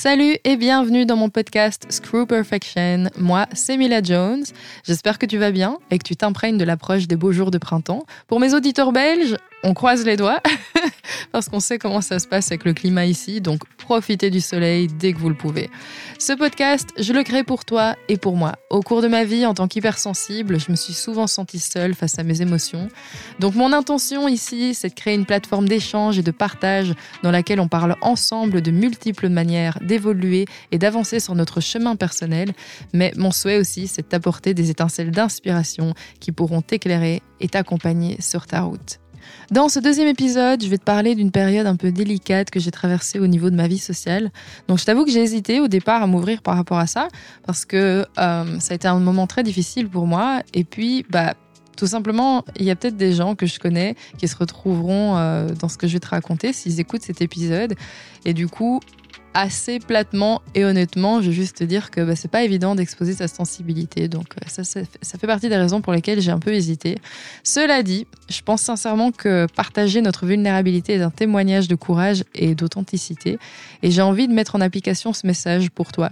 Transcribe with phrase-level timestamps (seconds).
[0.00, 3.10] Salut et bienvenue dans mon podcast Screw Perfection.
[3.18, 4.44] Moi, c'est Mila Jones.
[4.84, 7.58] J'espère que tu vas bien et que tu t'imprègnes de l'approche des beaux jours de
[7.58, 8.06] printemps.
[8.28, 10.40] Pour mes auditeurs belges, on croise les doigts
[11.32, 14.86] parce qu'on sait comment ça se passe avec le climat ici, donc profitez du soleil
[14.86, 15.70] dès que vous le pouvez.
[16.18, 18.54] Ce podcast, je le crée pour toi et pour moi.
[18.70, 22.18] Au cours de ma vie, en tant qu'hypersensible, je me suis souvent sentie seule face
[22.18, 22.88] à mes émotions.
[23.38, 27.60] Donc mon intention ici, c'est de créer une plateforme d'échange et de partage dans laquelle
[27.60, 32.52] on parle ensemble de multiples manières d'évoluer et d'avancer sur notre chemin personnel.
[32.92, 38.20] Mais mon souhait aussi, c'est de t'apporter des étincelles d'inspiration qui pourront t'éclairer et t'accompagner
[38.20, 38.98] sur ta route.
[39.50, 42.70] Dans ce deuxième épisode, je vais te parler d'une période un peu délicate que j'ai
[42.70, 44.30] traversée au niveau de ma vie sociale.
[44.68, 47.08] Donc je t'avoue que j'ai hésité au départ à m'ouvrir par rapport à ça,
[47.46, 50.42] parce que euh, ça a été un moment très difficile pour moi.
[50.54, 51.34] Et puis, bah,
[51.76, 55.48] tout simplement, il y a peut-être des gens que je connais qui se retrouveront euh,
[55.48, 57.74] dans ce que je vais te raconter s'ils écoutent cet épisode.
[58.24, 58.80] Et du coup,
[59.38, 63.12] assez platement et honnêtement, je vais juste te dire que bah, c'est pas évident d'exposer
[63.12, 64.08] sa sensibilité.
[64.08, 66.96] Donc euh, ça, ça, fait partie des raisons pour lesquelles j'ai un peu hésité.
[67.44, 72.56] Cela dit, je pense sincèrement que partager notre vulnérabilité est un témoignage de courage et
[72.56, 73.38] d'authenticité.
[73.84, 76.10] Et j'ai envie de mettre en application ce message pour toi.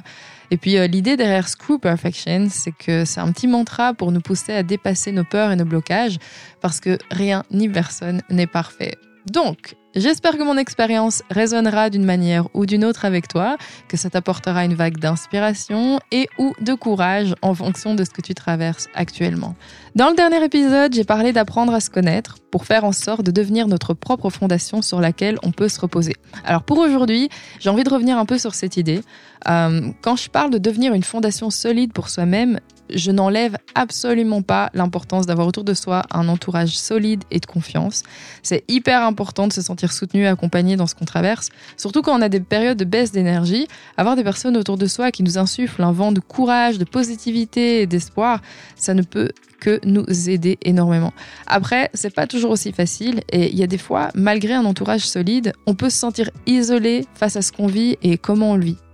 [0.52, 4.20] Et puis euh, l'idée derrière Screw Perfection, c'est que c'est un petit mantra pour nous
[4.20, 6.18] pousser à dépasser nos peurs et nos blocages,
[6.61, 8.94] parce que rien ni personne n'est parfait.
[9.28, 13.56] Donc, J'espère que mon expérience résonnera d'une manière ou d'une autre avec toi,
[13.89, 18.20] que ça t'apportera une vague d'inspiration et ou de courage en fonction de ce que
[18.20, 19.55] tu traverses actuellement.
[19.94, 23.30] Dans le dernier épisode, j'ai parlé d'apprendre à se connaître pour faire en sorte de
[23.30, 26.17] devenir notre propre fondation sur laquelle on peut se reposer.
[26.44, 29.00] Alors pour aujourd'hui, j'ai envie de revenir un peu sur cette idée.
[29.48, 34.70] Euh, quand je parle de devenir une fondation solide pour soi-même, je n'enlève absolument pas
[34.75, 38.03] l'importance d'avoir autour de soi un entourage solide et de confiance.
[38.42, 42.19] C'est hyper important de se sentir soutenu et accompagné dans ce qu'on traverse, surtout quand
[42.19, 43.69] on a des périodes de baisse d'énergie.
[43.97, 47.83] Avoir des personnes autour de soi qui nous insufflent un vent de courage, de positivité
[47.83, 48.41] et d'espoir,
[48.77, 51.13] ça ne peut que nous aider énormément.
[51.46, 55.07] Après, c'est pas toujours aussi facile et il y a des fois, malgré un entourage
[55.07, 58.64] solide, on peut se sentir isolé face à ce qu'on vit et comment on le
[58.64, 58.86] vit.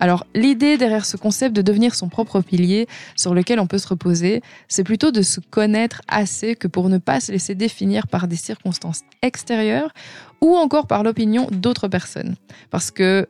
[0.00, 2.86] Alors l'idée derrière ce concept de devenir son propre pilier
[3.16, 6.98] sur lequel on peut se reposer, c'est plutôt de se connaître assez que pour ne
[6.98, 9.92] pas se laisser définir par des circonstances extérieures
[10.40, 12.36] ou encore par l'opinion d'autres personnes.
[12.70, 13.28] Parce que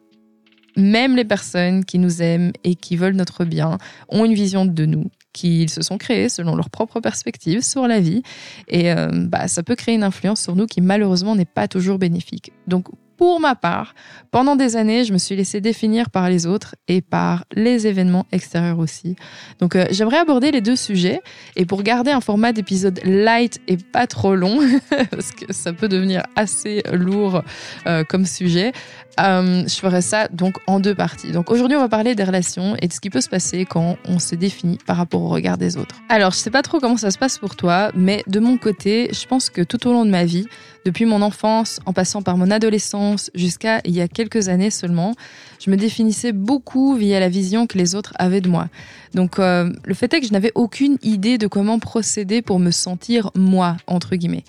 [0.76, 3.78] même les personnes qui nous aiment et qui veulent notre bien
[4.09, 8.00] ont une vision de nous qu'ils se sont créés selon leur propre perspective sur la
[8.00, 8.22] vie.
[8.69, 11.99] Et euh, bah, ça peut créer une influence sur nous qui malheureusement n'est pas toujours
[11.99, 12.53] bénéfique.
[12.66, 13.94] Donc pour ma part,
[14.31, 18.27] pendant des années, je me suis laissée définir par les autres et par les événements
[18.32, 19.16] extérieurs aussi.
[19.60, 21.21] Donc euh, j'aimerais aborder les deux sujets
[21.56, 24.59] et pour garder un format d'épisode light et pas trop long,
[25.10, 27.43] parce que ça peut devenir assez lourd
[27.87, 28.72] euh, comme sujet,
[29.19, 31.32] euh, je ferai ça donc en deux parties.
[31.32, 33.97] Donc aujourd'hui, on va parler des relations et de ce qui peut se passer quand
[34.06, 35.94] on se définit par rapport au regard des autres.
[36.09, 39.10] Alors, je sais pas trop comment ça se passe pour toi, mais de mon côté,
[39.12, 40.47] je pense que tout au long de ma vie,
[40.87, 45.17] depuis mon enfance, en passant par mon adolescence, jusqu'à il y a quelques années seulement,
[45.59, 48.69] je me définissais beaucoup via la vision que les autres avaient de moi.
[49.13, 52.71] Donc euh, le fait est que je n'avais aucune idée de comment procéder pour me
[52.71, 54.45] sentir moi, entre guillemets.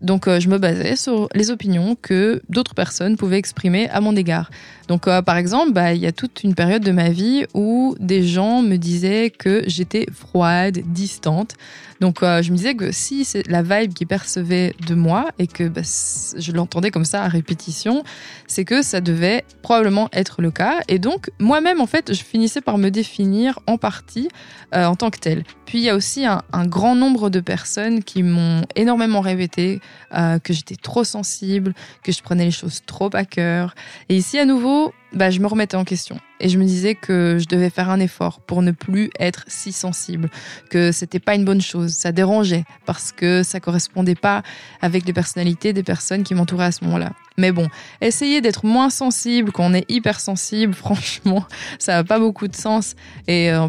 [0.00, 4.16] Donc euh, je me basais sur les opinions que d'autres personnes pouvaient exprimer à mon
[4.16, 4.50] égard.
[4.88, 7.94] Donc euh, par exemple, bah, il y a toute une période de ma vie où
[8.00, 11.54] des gens me disaient que j'étais froide, distante.
[12.00, 15.46] Donc euh, je me disais que si c'est la vibe qu'ils percevaient de moi et
[15.46, 18.02] que bah, je l'entendais comme ça à répétition,
[18.46, 20.80] c'est que ça devait probablement être le cas.
[20.88, 24.28] Et donc moi-même, en fait, je finissais par me définir en partie
[24.72, 25.42] en tant que telle.
[25.66, 29.80] Puis il y a aussi un, un, grand nombre de personnes qui m'ont énormément répété
[30.14, 33.74] euh, que j'étais trop sensible, que je prenais les choses trop à cœur.
[34.08, 36.18] Et ici, à nouveau, bah, je me remettais en question.
[36.40, 39.72] Et je me disais que je devais faire un effort pour ne plus être si
[39.72, 40.30] sensible,
[40.70, 44.42] que c'était pas une bonne chose, ça dérangeait parce que ça correspondait pas
[44.80, 47.12] avec les personnalités des personnes qui m'entouraient à ce moment-là.
[47.40, 47.68] Mais bon,
[48.02, 51.44] essayer d'être moins sensible quand on est hypersensible, franchement,
[51.78, 52.94] ça n'a pas beaucoup de sens.
[53.26, 53.68] Et euh,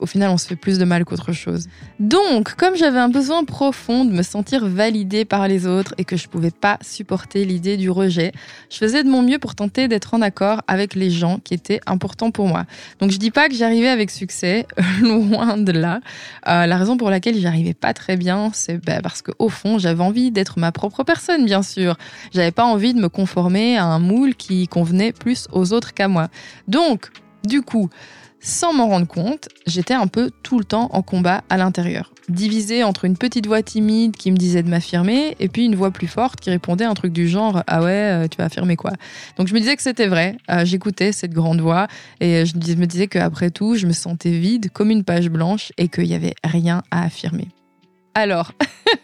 [0.00, 1.68] au final, on se fait plus de mal qu'autre chose.
[2.00, 6.16] Donc, comme j'avais un besoin profond de me sentir validée par les autres et que
[6.16, 8.32] je pouvais pas supporter l'idée du rejet,
[8.70, 11.80] je faisais de mon mieux pour tenter d'être en accord avec les gens qui étaient
[11.86, 12.64] importants pour moi.
[12.98, 14.66] Donc, je dis pas que j'arrivais avec succès,
[15.00, 16.00] loin de là.
[16.48, 19.78] Euh, la raison pour laquelle j'arrivais pas très bien, c'est bah, parce que au fond,
[19.78, 21.96] j'avais envie d'être ma propre personne, bien sûr.
[22.32, 26.08] J'avais pas envie de me conformer à un moule qui convenait plus aux autres qu'à
[26.08, 26.28] moi.
[26.66, 27.10] Donc,
[27.46, 27.88] Du coup,
[28.40, 32.82] sans m'en rendre compte, j'étais un peu tout le temps en combat à l'intérieur, divisé
[32.82, 36.08] entre une petite voix timide qui me disait de m'affirmer et puis une voix plus
[36.08, 38.90] forte qui répondait un truc du genre ah ouais euh, tu vas affirmer quoi?
[39.36, 41.86] Donc je me disais que c'était vrai, euh, j'écoutais cette grande voix
[42.20, 45.86] et je me disais qu'après tout je me sentais vide comme une page blanche et
[45.86, 47.48] qu'il n'y avait rien à affirmer.
[48.16, 48.52] Alors,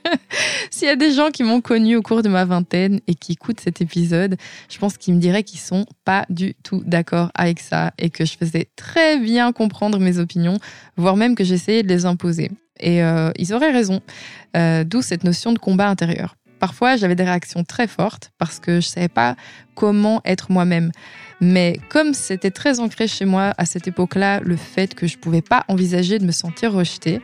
[0.70, 3.32] s'il y a des gens qui m'ont connu au cours de ma vingtaine et qui
[3.32, 4.38] écoutent cet épisode,
[4.70, 8.24] je pense qu'ils me diraient qu'ils sont pas du tout d'accord avec ça et que
[8.24, 10.56] je faisais très bien comprendre mes opinions,
[10.96, 12.52] voire même que j'essayais de les imposer.
[12.80, 14.00] Et euh, ils auraient raison,
[14.56, 16.34] euh, d'où cette notion de combat intérieur.
[16.58, 19.36] Parfois, j'avais des réactions très fortes parce que je savais pas
[19.74, 20.90] comment être moi-même.
[21.42, 25.42] Mais comme c'était très ancré chez moi à cette époque-là, le fait que je pouvais
[25.42, 27.20] pas envisager de me sentir rejetée,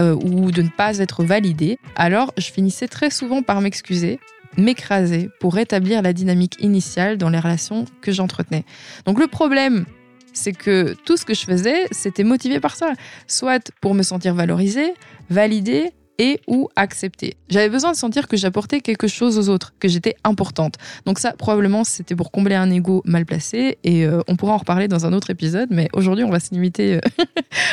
[0.00, 4.18] euh, ou de ne pas être validé, alors je finissais très souvent par m'excuser,
[4.56, 8.64] m'écraser pour rétablir la dynamique initiale dans les relations que j'entretenais.
[9.04, 9.84] Donc le problème,
[10.32, 12.92] c'est que tout ce que je faisais, c'était motivé par ça,
[13.26, 14.94] soit pour me sentir valorisé,
[15.28, 17.34] validé, et ou accepter.
[17.48, 20.74] J'avais besoin de sentir que j'apportais quelque chose aux autres, que j'étais importante.
[21.06, 24.58] Donc ça, probablement, c'était pour combler un ego mal placé et euh, on pourra en
[24.58, 27.24] reparler dans un autre épisode, mais aujourd'hui, on va se limiter euh,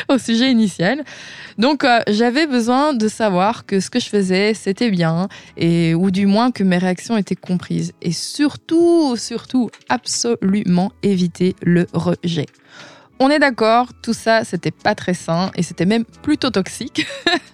[0.09, 1.03] au sujet initial.
[1.57, 5.27] Donc euh, j'avais besoin de savoir que ce que je faisais, c'était bien
[5.57, 11.85] et ou du moins que mes réactions étaient comprises et surtout, surtout, absolument éviter le
[11.91, 12.45] rejet.
[13.19, 17.07] On est d'accord, tout ça, c'était pas très sain et c'était même plutôt toxique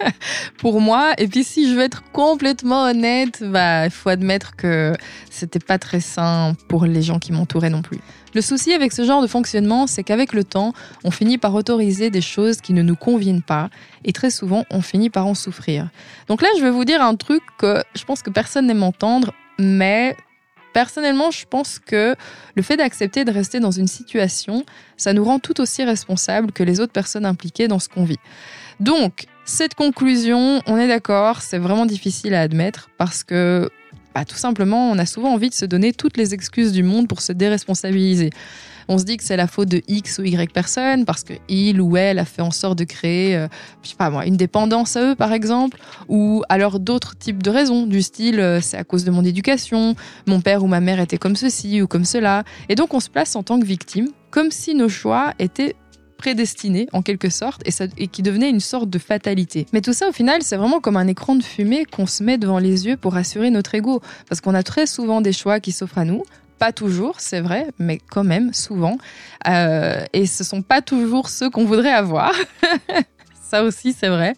[0.58, 1.14] pour moi.
[1.18, 4.94] Et puis, si je veux être complètement honnête, bah, il faut admettre que
[5.30, 8.00] c'était pas très sain pour les gens qui m'entouraient non plus.
[8.34, 10.74] Le souci avec ce genre de fonctionnement, c'est qu'avec le temps,
[11.06, 13.70] on finit par autoriser des choses qui ne nous conviennent pas
[14.04, 15.90] et très souvent, on finit par en souffrir.
[16.28, 19.34] Donc là, je vais vous dire un truc que je pense que personne n'aime entendre,
[19.60, 20.18] mais
[20.74, 22.16] Personnellement, je pense que
[22.56, 24.66] le fait d'accepter de rester dans une situation,
[24.98, 28.20] ça nous rend tout aussi responsables que les autres personnes impliquées dans ce qu'on vit.
[28.80, 33.70] Donc, cette conclusion, on est d'accord, c'est vraiment difficile à admettre parce que
[34.14, 37.08] bah, tout simplement, on a souvent envie de se donner toutes les excuses du monde
[37.08, 38.30] pour se déresponsabiliser.
[38.88, 41.82] On se dit que c'est la faute de X ou Y personne parce que il
[41.82, 43.48] ou elle a fait en sorte de créer, euh,
[43.98, 45.80] pas moi, une dépendance à eux par exemple,
[46.10, 49.96] ou alors d'autres types de raisons du style euh, c'est à cause de mon éducation,
[50.28, 53.10] mon père ou ma mère était comme ceci ou comme cela, et donc on se
[53.10, 55.76] place en tant que victime, comme si nos choix étaient
[56.24, 57.64] prédestinés en quelque sorte
[57.98, 59.66] et qui devenait une sorte de fatalité.
[59.74, 62.38] Mais tout ça au final c'est vraiment comme un écran de fumée qu'on se met
[62.38, 65.74] devant les yeux pour assurer notre ego parce qu'on a très souvent des choix qui
[65.74, 66.24] s'offrent à nous,
[66.60, 68.98] pas toujours, c'est vrai, mais quand même souvent.
[69.50, 72.32] Euh, et ce sont pas toujours ceux qu'on voudrait avoir.
[73.52, 74.36] Ça aussi, c'est vrai.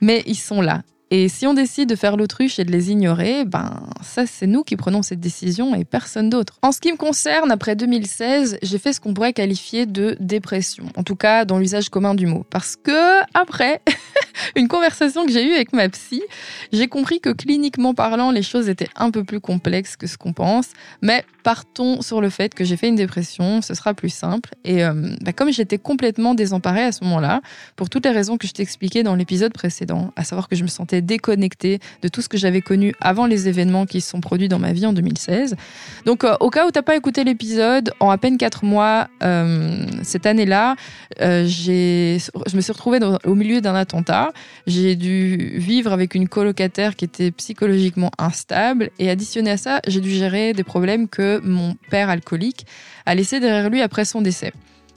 [0.00, 0.82] Mais ils sont là.
[1.10, 4.62] Et si on décide de faire l'autruche et de les ignorer, ben ça c'est nous
[4.62, 6.58] qui prenons cette décision et personne d'autre.
[6.62, 10.84] En ce qui me concerne, après 2016, j'ai fait ce qu'on pourrait qualifier de dépression,
[10.96, 13.80] en tout cas dans l'usage commun du mot, parce que après
[14.56, 16.22] une conversation que j'ai eue avec ma psy,
[16.72, 20.34] j'ai compris que cliniquement parlant, les choses étaient un peu plus complexes que ce qu'on
[20.34, 20.68] pense,
[21.00, 24.50] mais partons sur le fait que j'ai fait une dépression, ce sera plus simple.
[24.64, 27.40] Et euh, bah, comme j'étais complètement désemparée à ce moment-là,
[27.76, 30.68] pour toutes les raisons que je t'expliquais dans l'épisode précédent, à savoir que je me
[30.68, 34.48] sentais déconnectée de tout ce que j'avais connu avant les événements qui se sont produits
[34.48, 35.56] dans ma vie en 2016.
[36.04, 39.08] Donc euh, au cas où tu n'as pas écouté l'épisode, en à peine quatre mois,
[39.22, 40.76] euh, cette année-là,
[41.18, 44.32] j'ai, je me suis retrouvée au milieu d'un attentat.
[44.66, 50.00] J'ai dû vivre avec une colocataire qui était psychologiquement instable et additionné à ça, j'ai
[50.00, 52.66] dû gérer des problèmes que mon père alcoolique
[53.06, 54.52] a laissé derrière lui après son décès.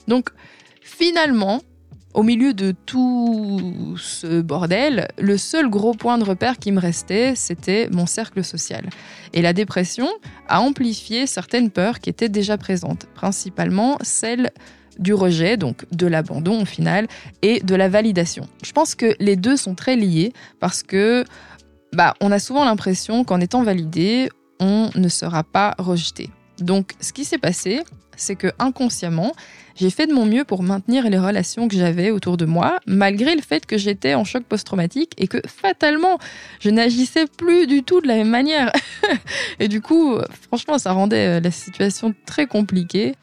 [0.08, 0.30] Donc
[0.80, 1.62] finalement,
[2.14, 7.34] au milieu de tout ce bordel, le seul gros point de repère qui me restait,
[7.34, 8.88] c'était mon cercle social.
[9.32, 10.08] Et la dépression
[10.48, 14.50] a amplifié certaines peurs qui étaient déjà présentes, principalement celle
[14.98, 17.06] du rejet, donc de l'abandon au final,
[17.40, 18.46] et de la validation.
[18.62, 21.24] Je pense que les deux sont très liés parce que
[21.94, 24.28] bah, on a souvent l'impression qu'en étant validé,
[24.60, 26.30] on ne sera pas rejeté.
[26.58, 27.82] Donc, ce qui s'est passé,
[28.16, 29.32] c'est que inconsciemment,
[29.74, 33.34] j'ai fait de mon mieux pour maintenir les relations que j'avais autour de moi, malgré
[33.34, 36.18] le fait que j'étais en choc post-traumatique et que fatalement,
[36.60, 38.70] je n'agissais plus du tout de la même manière.
[39.58, 43.14] et du coup, franchement, ça rendait euh, la situation très compliquée.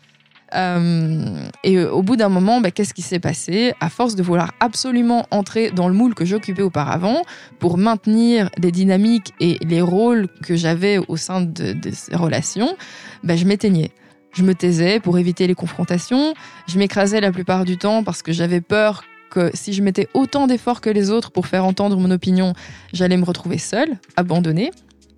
[0.56, 3.74] Euh, et au bout d'un moment, bah, qu'est-ce qui s'est passé?
[3.80, 7.22] À force de vouloir absolument entrer dans le moule que j'occupais auparavant
[7.60, 12.76] pour maintenir les dynamiques et les rôles que j'avais au sein de, ces relations,
[13.24, 13.92] bah, je m'éteignais.
[14.34, 16.34] Je me taisais pour éviter les confrontations.
[16.68, 20.48] Je m'écrasais la plupart du temps parce que j'avais peur que si je mettais autant
[20.48, 22.54] d'efforts que les autres pour faire entendre mon opinion,
[22.94, 24.72] j'allais me retrouver seule, abandonnée.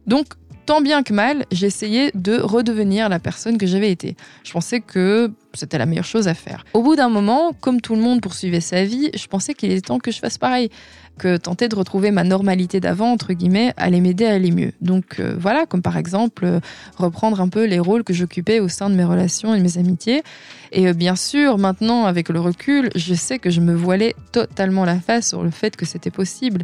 [0.08, 0.28] Donc,
[0.66, 4.16] tant bien que mal, j'essayais de redevenir la personne que j'avais été.
[4.44, 6.66] Je pensais que c'était la meilleure chose à faire.
[6.74, 9.82] Au bout d'un moment, comme tout le monde poursuivait sa vie, je pensais qu'il était
[9.82, 10.70] temps que je fasse pareil,
[11.18, 14.72] que tenter de retrouver ma normalité d'avant, entre guillemets, allait m'aider à aller mieux.
[14.82, 16.60] Donc euh, voilà, comme par exemple euh,
[16.98, 19.78] reprendre un peu les rôles que j'occupais au sein de mes relations et de mes
[19.78, 20.24] amitiés.
[20.72, 24.86] Et euh, bien sûr, maintenant, avec le recul, je sais que je me voilais totalement
[24.86, 26.64] la face sur le fait que c'était possible.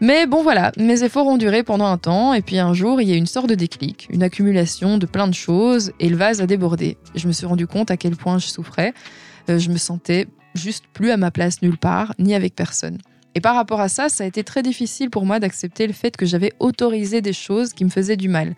[0.00, 3.08] Mais bon voilà, mes efforts ont duré pendant un temps, et puis un jour, il
[3.08, 6.42] y a une sorte de déclic, une accumulation de plein de choses, et le vase
[6.42, 6.98] a débordé.
[7.14, 8.92] Je me suis rendu compte à quel point je souffrais.
[9.48, 12.98] Euh, je me sentais juste plus à ma place nulle part, ni avec personne.
[13.34, 16.16] Et par rapport à ça, ça a été très difficile pour moi d'accepter le fait
[16.16, 18.54] que j'avais autorisé des choses qui me faisaient du mal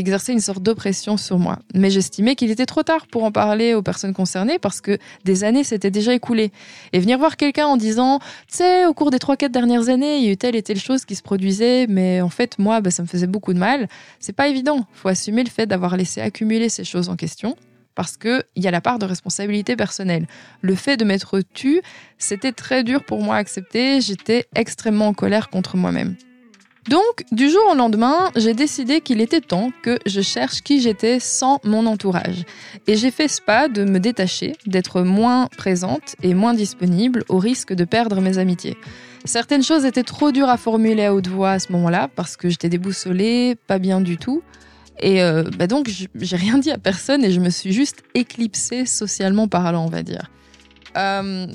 [0.00, 1.58] exerçait une sorte d'oppression sur moi.
[1.74, 5.44] Mais j'estimais qu'il était trop tard pour en parler aux personnes concernées parce que des
[5.44, 6.52] années s'étaient déjà écoulées.
[6.92, 10.24] Et venir voir quelqu'un en disant, tu sais, au cours des 3-4 dernières années, il
[10.24, 12.90] y a eu telle et telle chose qui se produisait, mais en fait, moi, bah,
[12.90, 13.88] ça me faisait beaucoup de mal,
[14.20, 14.86] c'est pas évident.
[14.92, 17.56] faut assumer le fait d'avoir laissé accumuler ces choses en question
[17.96, 20.28] parce qu'il y a la part de responsabilité personnelle.
[20.60, 21.80] Le fait de m'être tu,
[22.18, 26.14] c'était très dur pour moi à accepter, j'étais extrêmement en colère contre moi-même.
[26.88, 31.18] Donc, du jour au lendemain, j'ai décidé qu'il était temps que je cherche qui j'étais
[31.18, 32.44] sans mon entourage.
[32.86, 37.38] Et j'ai fait ce pas de me détacher, d'être moins présente et moins disponible au
[37.38, 38.76] risque de perdre mes amitiés.
[39.24, 42.48] Certaines choses étaient trop dures à formuler à haute voix à ce moment-là parce que
[42.48, 44.42] j'étais déboussolée, pas bien du tout.
[45.00, 48.86] Et euh, bah donc, j'ai rien dit à personne et je me suis juste éclipsée
[48.86, 50.30] socialement parlant, on va dire.
[50.96, 51.48] Euh,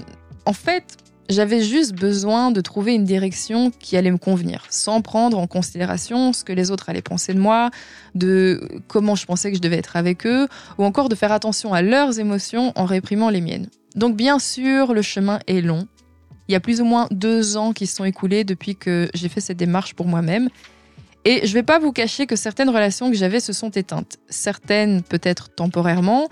[0.46, 0.98] en fait,
[1.32, 6.34] j'avais juste besoin de trouver une direction qui allait me convenir, sans prendre en considération
[6.34, 7.72] ce que les autres allaient penser de moi,
[8.16, 10.48] de comment je pensais que je devais être avec eux,
[10.78, 13.68] ou encore de faire attention à leurs émotions en réprimant les miennes.
[13.96, 15.88] Donc bien sûr, le chemin est long.
[16.48, 19.30] Il y a plus ou moins deux ans qui se sont écoulés depuis que j'ai
[19.30, 20.50] fait cette démarche pour moi-même.
[21.24, 24.18] Et je vais pas vous cacher que certaines relations que j'avais se sont éteintes.
[24.30, 26.28] Certaines peut-être temporairement,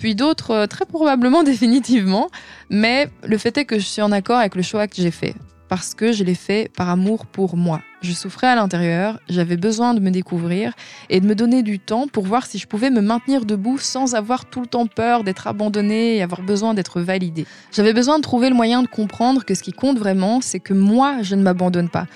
[0.00, 2.28] puis d'autres euh, très probablement définitivement.
[2.70, 5.34] Mais le fait est que je suis en accord avec le choix que j'ai fait,
[5.68, 7.82] parce que je l'ai fait par amour pour moi.
[8.00, 10.72] Je souffrais à l'intérieur, j'avais besoin de me découvrir
[11.10, 14.14] et de me donner du temps pour voir si je pouvais me maintenir debout sans
[14.14, 17.44] avoir tout le temps peur d'être abandonnée et avoir besoin d'être validée.
[17.70, 20.72] J'avais besoin de trouver le moyen de comprendre que ce qui compte vraiment, c'est que
[20.72, 22.06] moi, je ne m'abandonne pas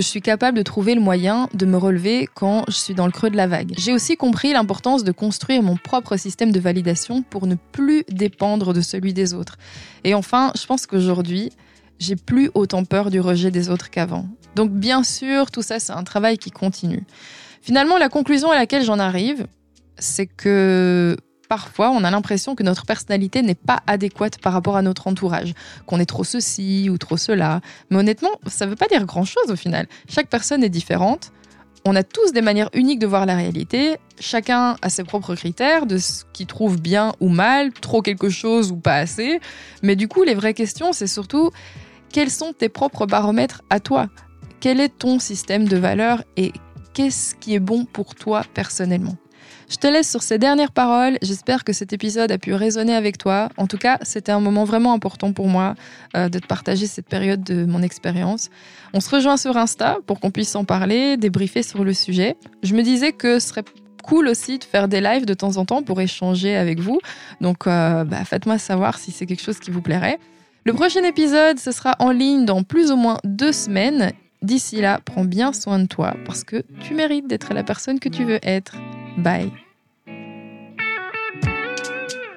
[0.00, 3.12] je suis capable de trouver le moyen de me relever quand je suis dans le
[3.12, 3.72] creux de la vague.
[3.76, 8.72] J'ai aussi compris l'importance de construire mon propre système de validation pour ne plus dépendre
[8.72, 9.56] de celui des autres.
[10.04, 11.52] Et enfin, je pense qu'aujourd'hui,
[11.98, 14.26] j'ai plus autant peur du rejet des autres qu'avant.
[14.54, 17.04] Donc bien sûr, tout ça, c'est un travail qui continue.
[17.62, 19.46] Finalement, la conclusion à laquelle j'en arrive,
[19.98, 21.16] c'est que
[21.48, 25.54] parfois on a l'impression que notre personnalité n'est pas adéquate par rapport à notre entourage,
[25.86, 27.60] qu'on est trop ceci ou trop cela.
[27.90, 29.86] Mais honnêtement, ça ne veut pas dire grand-chose au final.
[30.08, 31.32] Chaque personne est différente.
[31.84, 33.96] On a tous des manières uniques de voir la réalité.
[34.18, 38.72] Chacun a ses propres critères de ce qu'il trouve bien ou mal, trop quelque chose
[38.72, 39.40] ou pas assez.
[39.82, 41.52] Mais du coup, les vraies questions, c'est surtout
[42.12, 44.08] quels sont tes propres baromètres à toi?
[44.58, 46.52] Quel est ton système de valeurs et
[46.92, 49.16] qu'est-ce qui est bon pour toi personnellement?
[49.68, 51.18] Je te laisse sur ces dernières paroles.
[51.22, 53.48] J'espère que cet épisode a pu résonner avec toi.
[53.56, 55.74] En tout cas, c'était un moment vraiment important pour moi
[56.16, 58.48] euh, de te partager cette période de mon expérience.
[58.94, 62.36] On se rejoint sur Insta pour qu'on puisse en parler, débriefer sur le sujet.
[62.62, 63.64] Je me disais que ce serait
[64.04, 67.00] cool aussi de faire des lives de temps en temps pour échanger avec vous.
[67.40, 70.18] Donc, euh, bah, faites-moi savoir si c'est quelque chose qui vous plairait.
[70.64, 74.12] Le prochain épisode, ce sera en ligne dans plus ou moins deux semaines.
[74.42, 78.08] D'ici là, prends bien soin de toi parce que tu mérites d'être la personne que
[78.08, 78.76] tu veux être.
[79.16, 79.52] Bye.